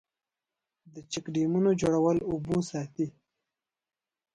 د 0.93 0.95
چک 1.11 1.25
ډیمونو 1.33 1.69
جوړول 1.81 2.17
اوبه 2.29 2.57
ساتي 2.69 3.07